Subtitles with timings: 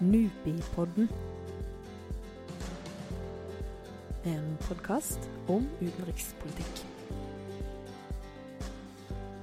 [0.00, 1.08] Nupipodden.
[4.24, 6.80] En podkast om utenrikspolitikk.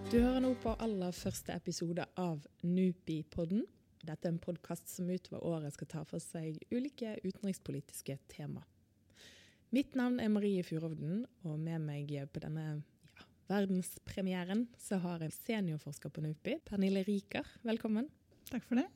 [0.09, 3.67] Du hører nå på aller første episode av Nupipodden.
[4.01, 8.65] Dette er en podkast som utover året skal ta for seg ulike utenrikspolitiske tema.
[9.69, 12.79] Mitt navn er Marie Furovden, og med meg på denne
[13.13, 17.45] ja, verdenspremieren så har jeg seniorforsker på NUPI, Pernille Riker.
[17.61, 18.09] Velkommen.
[18.49, 18.87] Takk for det.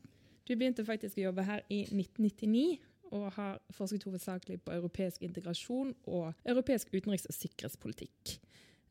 [0.48, 2.80] Du begynte faktisk å jobbe her i 1999
[3.12, 8.38] og har forsket hovedsakelig på europeisk integrasjon og europeisk utenriks- og sikkerhetspolitikk.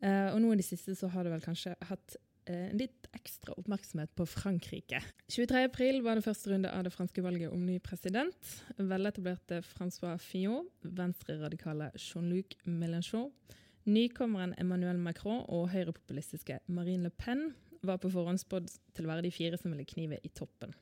[0.00, 2.14] Uh, og nå i det siste så har du vel kanskje hatt
[2.48, 5.02] eh, en litt ekstra oppmerksomhet på Frankrike.
[5.32, 8.52] 23.4 var det første runde av det franske valget om ny president.
[8.78, 13.28] Veletablerte Francois Fillon, venstreradikale Jean-Luc Mélenchon,
[13.84, 17.50] nykommeren Emmanuel Macron og høyrepopulistiske Marine Le Pen
[17.84, 20.72] var på forhånd spådd til å være de fire som ville knive i toppen.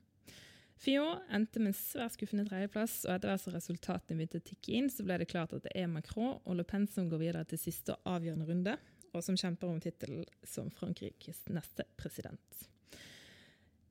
[0.79, 4.77] Fillon endte med en svært skuffende tredjeplass, og etter hvert som resultatene begynte å tikke
[4.79, 7.45] inn, så ble det klart at det er Macron og Le Pen som går videre
[7.51, 8.77] til siste og avgjørende runde,
[9.11, 12.69] og som kjemper om tittelen som Frankrikes neste president.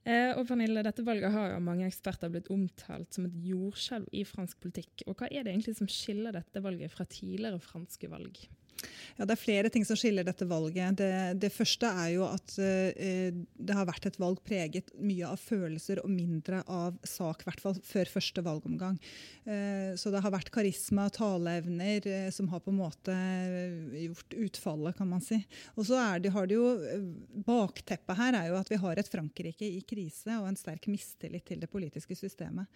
[0.08, 4.24] Eh, og Pernille, Dette valget har jo mange eksperter blitt omtalt som et jordskjelv i
[4.28, 5.04] fransk politikk.
[5.10, 8.40] Og Hva er det egentlig som skiller dette valget fra tidligere franske valg?
[9.18, 11.00] Ja, Det er flere ting som skiller dette valget.
[11.00, 11.10] Det,
[11.42, 16.04] det første er jo at uh, det har vært et valg preget mye av følelser
[16.04, 19.00] og mindre av sak, i hvert fall før første valgomgang.
[19.48, 23.18] Uh, så det har vært karisma, og taleevner, uh, som har på en måte
[24.04, 25.42] gjort utfallet, kan man si.
[25.76, 26.68] Og så det, har det jo
[27.48, 31.46] Bakteppet her er jo at vi har et Frankrike i krise og en sterk mistillit
[31.48, 32.68] til det politiske systemet.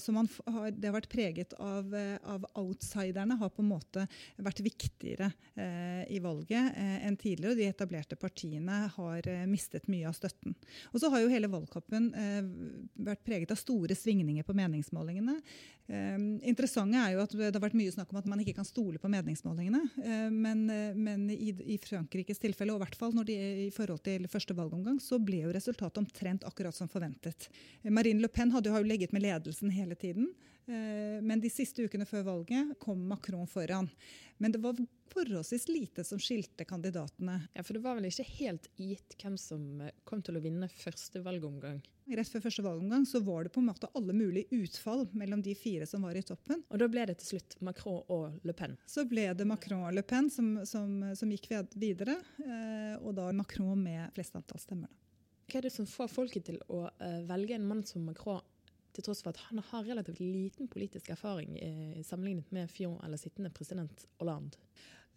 [0.00, 1.92] så har, det har vært preget av,
[2.24, 7.52] av outsiderne, har på en måte vært viktigere sterkere eh, i valget eh, enn tidligere.
[7.52, 10.54] og De etablerte partiene har eh, mistet mye av støtten.
[10.92, 12.12] Og så har jo hele valgkampen
[12.94, 15.38] vært preget av store svingninger på meningsmålingene.
[16.44, 18.98] Interessante er jo at Det har vært mye snakk om at man ikke kan stole
[19.00, 19.80] på meningsmålingene.
[20.30, 20.66] Men,
[20.98, 23.38] men i, i, Frankrikes tilfelle, og i hvert fall de,
[23.68, 27.48] i forhold til første valgomgang, så ble jo resultatet omtrent akkurat som forventet.
[27.88, 30.28] Marine Le Pen hadde jo legget med ledelsen hele tiden.
[30.68, 33.88] Men de siste ukene før valget kom Macron foran.
[34.38, 34.76] Men det var
[35.12, 37.40] forholdsvis lite som skilte kandidatene.
[37.54, 40.68] Ja, For det var vel ikke helt gitt hvem som eh, kom til å vinne
[40.70, 41.80] første valgomgang?
[42.08, 45.54] Rett før første valgomgang så var det på en måte alle mulige utfall mellom de
[45.58, 46.62] fire som var i toppen.
[46.70, 48.78] Og da ble det til slutt Macron og Le Pen?
[48.88, 53.28] Så ble det Macron og Le Pen som, som, som gikk videre, eh, og da
[53.36, 54.92] Macron med flest antall stemmer.
[55.48, 58.40] Hva er det som får folket til å eh, velge en mann som Macron
[58.98, 63.20] til tross for at han har relativt liten politisk erfaring eh, sammenlignet med Fion eller
[63.20, 64.58] sittende president Hollande?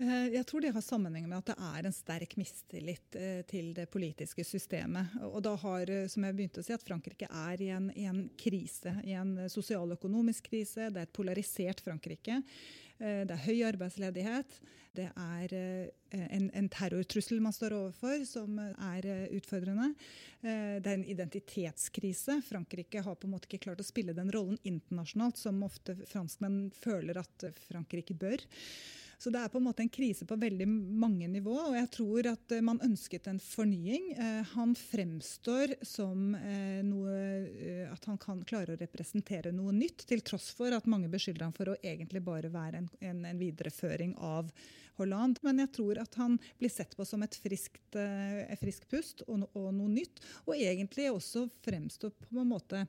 [0.01, 3.69] Eh, jeg tror det har sammenheng med at det er en sterk mistillit eh, til
[3.77, 5.13] det politiske systemet.
[5.27, 8.07] Og da har, eh, som jeg begynte å si, at Frankrike er i en, i
[8.09, 8.95] en krise.
[9.05, 10.89] I en sosialøkonomisk krise.
[10.89, 12.41] Det er et polarisert Frankrike.
[13.01, 14.59] Det er høy arbeidsledighet.
[14.93, 19.87] Det er en, en terrortrussel man står overfor, som er utfordrende.
[20.43, 22.37] Det er en identitetskrise.
[22.45, 26.65] Frankrike har på en måte ikke klart å spille den rollen internasjonalt som ofte franskmenn
[26.83, 28.43] føler at Frankrike bør.
[29.21, 31.53] Så det er på en måte en krise på veldig mange nivå.
[31.67, 34.07] Og jeg tror at eh, man ønsket en fornying.
[34.15, 37.19] Eh, han fremstår som eh, noe
[38.01, 41.53] At han kan klare å representere noe nytt, til tross for at mange beskylder ham
[41.53, 44.49] for å egentlig bare være en, en, en videreføring av
[44.97, 45.37] Hollande.
[45.45, 47.97] Men jeg tror at han blir sett på som et friskt,
[48.57, 50.17] frisk pust og, og, noe nytt.
[50.47, 52.87] Og egentlig også fremstår på en måte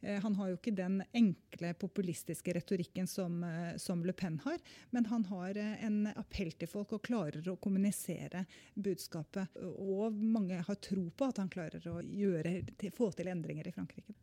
[0.00, 3.38] Han har jo ikke den enkle populistiske retorikken som,
[3.80, 4.58] som Le Pen har,
[4.92, 8.44] men han har en appell til folk og klarer å kommunisere
[8.74, 9.56] budskapet.
[9.80, 12.58] Og mange har tro på at han klarer å gjøre,
[12.92, 14.16] få til endringer i Frankrike.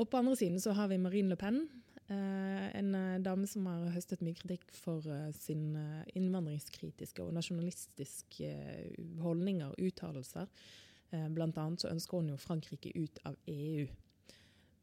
[0.00, 1.68] Og På andre siden så har vi Marine Le Pen,
[2.08, 5.76] eh, en eh, dame som har høstet mye kritikk for eh, sin
[6.16, 8.52] innvandringskritiske og nasjonalistiske
[9.20, 10.48] holdninger og uttalelser.
[11.34, 13.86] Blant annet så ønsker hun jo Frankrike ut av EU.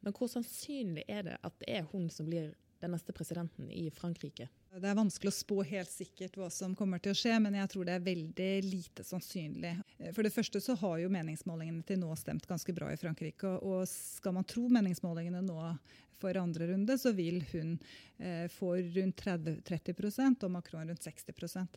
[0.04, 2.52] Men hvor sannsynlig er det at det er hun som blir
[2.82, 4.48] den neste presidenten i Frankrike?
[4.78, 7.72] Det er vanskelig å spå helt sikkert hva som kommer til å skje, men jeg
[7.74, 9.74] tror det er veldig lite sannsynlig.
[10.14, 13.56] For det første så har jo meningsmålingene til nå stemt ganske bra i Frankrike.
[13.66, 15.72] Og skal man tro meningsmålingene nå
[16.18, 17.76] for andre runde, så vil hun
[18.18, 21.68] eh, få rundt 30, 30 og Macron rundt 60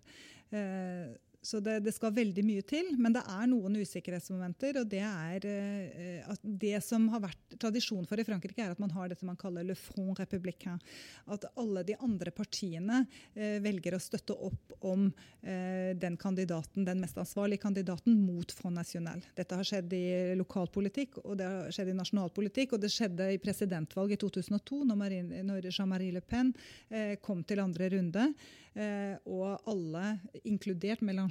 [0.51, 1.11] eh,
[1.43, 2.91] så det, det, skal veldig mye til.
[3.01, 4.81] Men det er noen usikkerhetsmomenter.
[4.83, 8.83] og Det er uh, at det som har vært tradisjon for i Frankrike, er at
[8.83, 10.81] man har dette man kaller le front républicain.
[11.33, 17.01] At alle de andre partiene uh, velger å støtte opp om uh, den kandidaten, den
[17.01, 19.25] mest ansvarlige kandidaten mot Front National.
[19.37, 23.41] Dette har skjedd i lokalpolitikk og det har skjedd i nasjonalpolitikk, og det skjedde i
[23.41, 26.53] presidentvalget i 2002, når Jean-Marie Le Pen
[27.25, 28.27] kom til andre runde.
[28.79, 31.30] Eh, og alle, inkludert Mélenchon,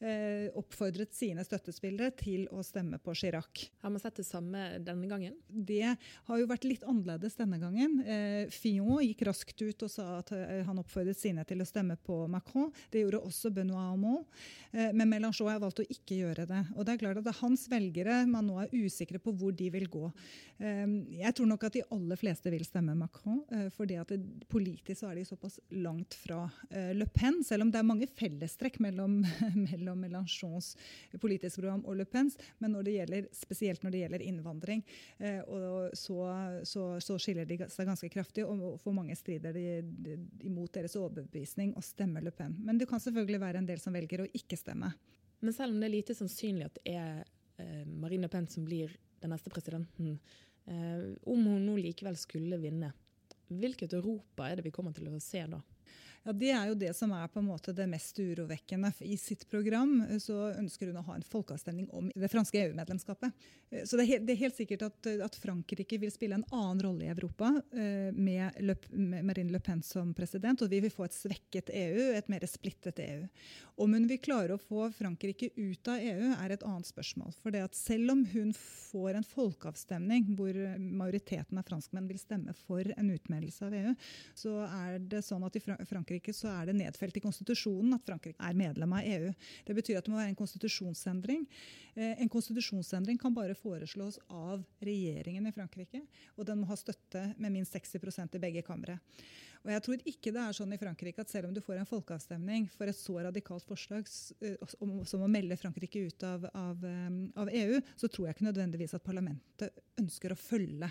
[0.00, 3.66] eh, oppfordret sine støttespillere til å stemme på Chirac.
[3.82, 5.36] Har man sett det samme denne gangen?
[5.48, 8.00] Det har jo vært litt annerledes denne gangen.
[8.02, 10.32] Eh, Fillon gikk raskt ut og sa at
[10.66, 12.72] han oppfordret sine til å stemme på Macron.
[12.90, 14.24] Det gjorde også Benoit Hamon.
[14.72, 16.62] Men Mélenchon har valgt å ikke gjøre det.
[16.76, 19.54] Og det er klart at det er hans velgere man nå er usikre på hvor
[19.56, 20.10] de vil gå.
[20.58, 23.40] Jeg tror nok at de aller fleste vil stemme Macron,
[23.76, 24.20] fordi at det,
[24.52, 28.08] politisk så er de såpass langt fra Eh, Le Pen, selv om det er mange
[28.18, 29.20] fellestrekk mellom,
[29.70, 30.74] mellom Mélenchons
[31.20, 34.82] politiske program og Le Pens, men når gjelder, spesielt når det gjelder innvandring,
[35.18, 35.40] eh,
[35.96, 36.18] så,
[36.64, 38.46] så, så, skiller de seg ganske kraftig.
[38.46, 40.18] Og for mange strider de, de,
[40.48, 42.56] imot deres overbevisning og stemmer Le Pen.
[42.64, 44.92] Men det kan selvfølgelig være en del som velger å ikke stemme.
[45.40, 47.24] Men selv om det er lite sannsynlig at det er
[47.62, 50.18] eh, Marine Le Pen som blir den neste presidenten,
[50.68, 52.92] eh, om hun nå likevel skulle vinne,
[53.46, 55.60] hvilket Europa er det vi kommer til å se da?
[56.26, 58.90] Ja, Det er jo det som er på en måte det mest urovekkende.
[59.06, 63.44] I sitt program så ønsker hun å ha en folkeavstemning om det franske EU-medlemskapet.
[63.86, 66.82] Så det er, helt, det er, helt sikkert at, at, Frankrike vil spille en annen
[66.82, 70.94] rolle i Europa eh, med, Le, med, Marine Le Pen som president, og vi vil
[70.94, 73.22] få et svekket EU, et mer splittet EU.
[73.86, 77.34] Om hun vil klare å få Frankrike ut av EU, er et annet spørsmål.
[77.42, 82.54] For det at selv om hun får en folkeavstemning hvor majoriteten av franskmenn vil stemme
[82.66, 83.94] for en utmeldelse av EU,
[84.34, 88.04] så er det sånn at i Frankrike Frankrike så er det nedfelt i konstitusjonen at
[88.06, 89.32] Frankrike er medlem av EU.
[89.66, 91.46] Det betyr at det må være en konstitusjonsendring.
[91.94, 96.00] Eh, en konstitusjonsendring kan bare foreslås av regjeringen i Frankrike,
[96.36, 98.98] og den må ha støtte med minst 60% i begge kamre.
[99.64, 101.88] Og jeg tror ikke det er sånn i Frankrike at selv om du får en
[101.88, 106.84] folkeavstemning for et så radikalt forslag som å melde Frankrike ut av, av,
[107.34, 110.90] av, EU, så tror jeg ikke nødvendigvis at parlamentet ønsker å følge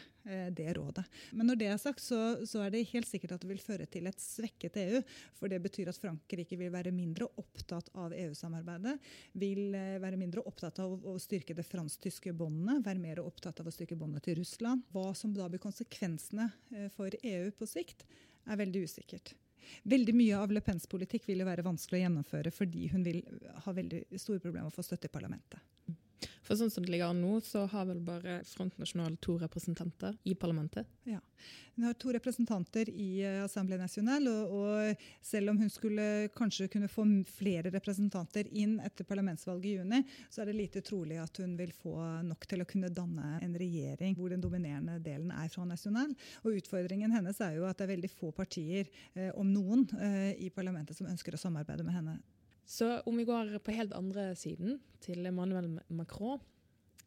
[0.57, 1.03] det rådet.
[1.37, 2.19] Men når det er sagt, så,
[2.49, 5.01] så, er det helt sikkert at det vil føre til et svekket EU.
[5.37, 8.95] For det betyr at Frankrike vil være mindre opptatt av EU-samarbeidet.
[9.37, 13.75] Vil være mindre opptatt av å styrke det fransk-tyske båndene, være mer opptatt av å
[13.75, 14.81] styrke båndet til Russland.
[14.95, 16.49] Hva som da blir konsekvensene
[16.97, 18.07] for EU på sikt,
[18.45, 19.33] er veldig usikkert.
[19.89, 23.23] Veldig mye av Le Pens politikk vil jo være vanskelig å gjennomføre fordi hun vil
[23.65, 25.61] ha veldig store problemer med å få støtte i parlamentet.
[26.45, 30.17] For sånn som det ligger an nå, så har vel bare Front National to representanter
[30.23, 30.87] i parlamentet?
[31.09, 31.19] Ja.
[31.75, 36.05] Hun har to representanter i uh, Assemblée Nationale, og, og, selv om hun skulle
[36.37, 41.17] kanskje kunne få flere representanter inn etter parlamentsvalget i juni, så er det lite trolig
[41.21, 41.97] at hun vil få
[42.29, 46.13] nok til å kunne danne en regjering hvor den dominerende delen er Front National.
[46.45, 50.31] Og utfordringen hennes er jo at det er veldig få partier, uh, om noen, uh,
[50.37, 52.19] i parlamentet som ønsker å samarbeide med henne.
[52.65, 56.41] Så om vi går på helt andre siden, til Emmanuel Macron.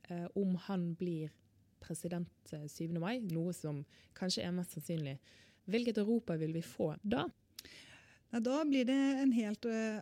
[0.08, 1.32] Eh, om han blir
[1.80, 2.84] president 7.
[2.84, 3.82] Eh, mai, noe som
[4.16, 5.18] kanskje er mest sannsynlig.
[5.68, 7.26] Hvilket Europa vil vi få da?
[8.30, 10.00] Da blir det en helt uh,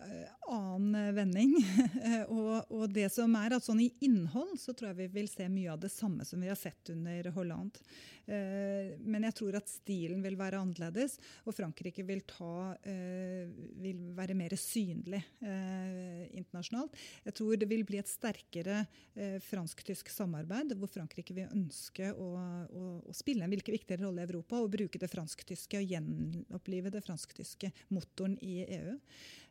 [0.50, 1.52] annen vending.
[2.28, 5.46] og, og, det som er at sånn I innhold så tror jeg vi vil se
[5.46, 7.78] mye av det samme som vi har sett under Holland.
[8.26, 12.75] Uh, men jeg tror at stilen vil være annerledes, og Frankrike vil, ta,
[13.78, 16.96] vil være mer synlig internasjonalt.
[17.29, 18.82] Jeg tror det vil bli et sterkere
[19.46, 22.29] fransk-tysk samarbeid, hvor Frankrike vil ønske å,
[22.67, 27.05] å, å spille en viktigere rolle i Europa og bruke det fransk-tyske og gjenopplive det
[27.06, 28.96] fransk-tyske mot motoren i EU.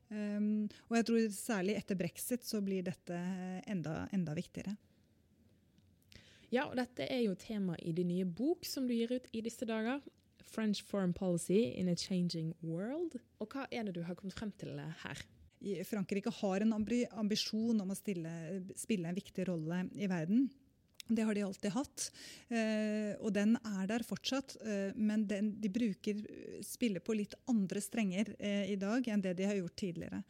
[0.09, 3.17] Um, og jeg tror særlig etter brexit så blir dette
[3.67, 4.75] enda, enda viktigere.
[6.51, 9.41] Ja, og dette er jo tema i din nye bok som du gir ut i
[9.41, 10.01] disse dager.
[10.45, 13.17] 'French Foreign Policy in a Changing World'.
[13.39, 15.25] Og hva er det du har kommet frem til her?
[15.83, 20.49] Frankrike har en ambisjon om å stille, spille en viktig rolle i verden.
[21.07, 22.11] Det har de alltid hatt,
[22.49, 24.55] eh, og den er der fortsatt.
[24.65, 26.23] Eh, men den, de bruker
[26.65, 30.23] spiller på litt andre strenger eh, i dag enn det de har gjort tidligere.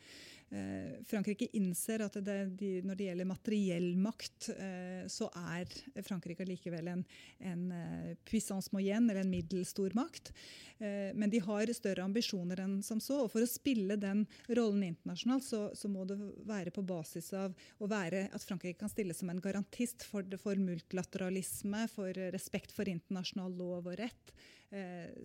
[0.56, 5.72] Eh, Frankrike innser at det, de, når det gjelder materiell makt, eh, så er
[6.06, 7.02] Frankrike likevel en,
[7.44, 10.32] en eh, puissance moyenne, eller en middelstor makt.
[10.76, 13.22] Men de har større ambisjoner enn som så.
[13.24, 17.56] Og for å spille den rollen internasjonalt, så, så må det være på basis av
[17.80, 23.88] at Frankrike kan stille som en garantist for, for multilateralisme, for respekt for internasjonal lov
[23.88, 24.36] og rett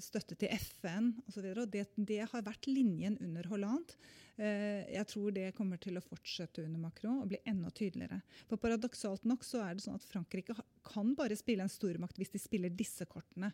[0.02, 1.52] støtte til FN osv.
[1.70, 3.98] Det, det har vært linjen under Hollande.
[4.40, 8.22] Jeg tror det kommer til å fortsette under Macron og bli enda tydeligere.
[8.48, 12.32] For Paradoksalt nok så er det sånn at Frankrike kan bare spille en stormakt hvis
[12.32, 13.50] de spiller disse kortene.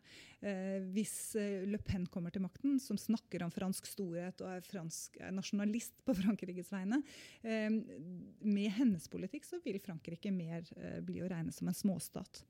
[0.95, 1.35] Hvis
[1.67, 6.07] Le Pen kommer til makten, som snakker om fransk storhet og er, fransk, er nasjonalist
[6.07, 7.03] på Frankrikes vegne,
[7.43, 10.71] med hennes politikk så vil Frankrike mer
[11.03, 12.45] bli å regne som en småstat.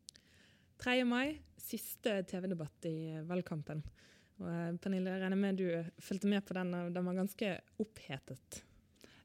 [0.82, 1.04] 3.
[1.08, 3.82] mai, siste TV-debatt i valgkampen.
[4.42, 5.66] Og eh, Pernille, jeg regner med du
[6.02, 7.52] fulgte med på den, og den var ganske
[7.82, 8.62] opphetet?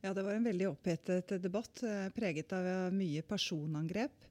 [0.02, 4.31] Ja, det var en veldig opphetet debatt, eh, preget av mye personangrep.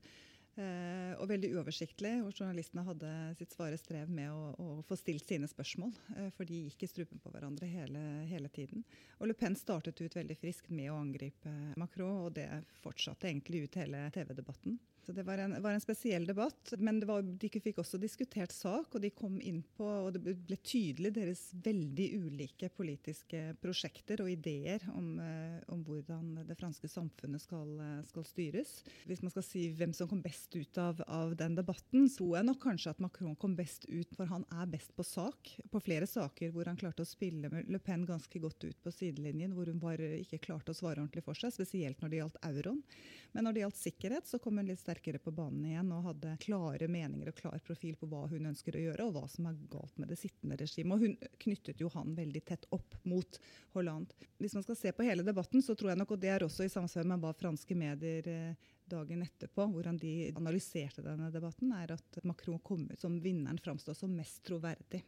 [0.60, 2.12] Eh, og veldig uoversiktlig.
[2.24, 5.94] og Journalistene hadde sitt svare strev med å, å få stilt sine spørsmål.
[6.36, 8.84] for de gikk i strupen på hverandre hele, hele, tiden.
[9.18, 12.48] Og Le Pen startet ut veldig friskt med å angripe Macron, og det
[12.82, 14.78] fortsatte egentlig ut hele TV-debatten.
[15.06, 16.74] Så Det var en, var en, spesiell debatt.
[16.78, 20.58] Men var, de fikk også diskutert sak, og de kom inn på og Det ble
[20.62, 27.42] tydelig deres veldig ulike politiske prosjekter og ideer om, eh, om hvordan det franske samfunnet
[27.42, 28.74] skal, eh, skal, styres.
[29.08, 32.46] Hvis man skal si hvem som kom best ut av, av den debatten, så jeg
[32.46, 35.52] nok kanskje at Macron kom best ut, for han er best på sak.
[35.72, 38.92] På flere saker hvor han klarte å spille med Le Pen ganske godt ut på
[38.94, 42.40] sidelinjen, hvor hun bare ikke klarte å svare ordentlig for seg, spesielt når det gjaldt
[42.50, 42.82] euroen.
[43.32, 46.32] Men når det gjaldt sikkerhet, så kom hun litt sterkere på banen igjen og hadde
[46.42, 49.60] klare meninger og klar profil på hva hun ønsker å gjøre, og hva som er
[49.70, 50.96] galt med det sittende regimet.
[50.96, 53.38] Og hun knyttet jo han veldig tett opp mot
[53.76, 54.10] Holland.
[54.42, 56.66] Hvis man skal se på hele debatten, så tror jeg nok, og det er også
[56.66, 61.94] i samsvar med hva franske medier eh, dagen etterpå, hvordan de analyserte denne debatten, er
[61.94, 65.04] at Macron kom ut som vinneren framstår som mest troverdig.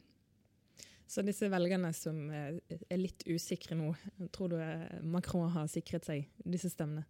[1.13, 2.61] Så disse velgerne som er
[2.97, 3.91] litt usikre nå,
[4.33, 4.61] tror du
[5.05, 7.03] Macron har sikret seg disse stemmene?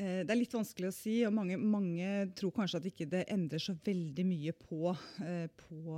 [0.00, 3.24] Eh, det er litt vanskelig å si, og mange, mange tror kanskje at ikke det
[3.32, 4.94] endrer så veldig mye på,
[5.26, 5.96] eh, på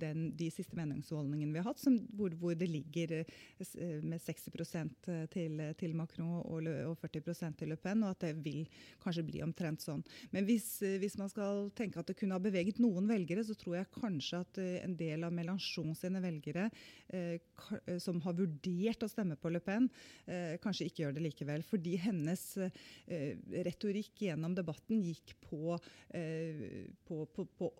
[0.00, 5.10] den, de siste meningsmålingene vi har hatt, som, hvor, hvor, det ligger eh, med 60%
[5.34, 8.62] til, til Macron og, og 40% til Le Pen, og at det vil
[9.04, 10.00] kanskje bli omtrent sånn.
[10.32, 13.76] Men hvis, hvis, man skal tenke at det kunne ha beveget noen velgere, så tror
[13.80, 16.70] jeg kanskje at en del av Mélenchon sine velgere
[18.02, 19.86] som har vurdert å stemme på Le Pen,
[20.62, 21.64] kanskje ikke gjør det likevel.
[21.66, 22.42] Fordi hennes
[23.66, 25.76] retorikk gjennom debatten gikk på,
[26.14, 27.74] eh, på, på, på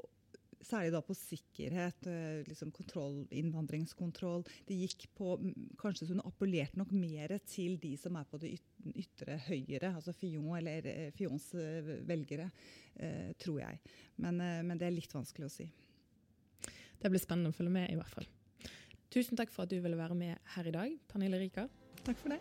[0.65, 4.47] Særlig da på sikkerhet, eh, liksom kontroll, innvandringskontroll.
[4.65, 5.35] Det gikk på,
[5.77, 8.55] Kanskje hun appellerte nok mer til de som er på det
[8.95, 11.51] ytre høyre, altså Fion eller eh, Fions
[12.09, 12.49] velgere,
[13.43, 13.83] tror jeg.
[14.25, 15.67] Men, men det er litt vanskelig å si.
[17.03, 18.31] Det blir spennende å følge med, i hvert fall.
[19.13, 21.69] Tusen takk for at du ville være med her i dag, Pernille Rika.
[22.07, 22.41] Takk for det.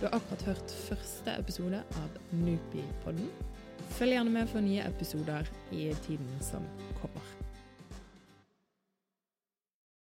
[0.00, 3.26] Du har akkurat hørt første episode av Nupi-podden.
[3.98, 6.64] Følg gjerne med for nye episoder i tiden som
[7.02, 7.39] kommer.